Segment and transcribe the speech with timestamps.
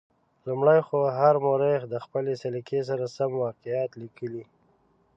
[0.47, 4.43] لومړی خو هر مورخ د خپلې سلیقې سره سم واقعات لیکلي.